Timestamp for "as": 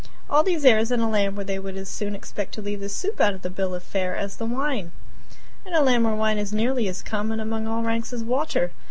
1.77-1.87, 4.15-4.37, 6.87-7.03, 8.11-8.23